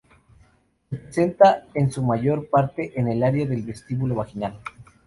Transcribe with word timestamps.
Se 0.89 0.97
presentan 1.03 1.57
en 1.75 1.91
su 1.91 2.01
mayor 2.01 2.49
parte 2.49 2.91
en 2.99 3.07
el 3.07 3.21
área 3.21 3.45
del 3.45 3.61
vestíbulo 3.61 4.15
vaginal. 4.15 4.59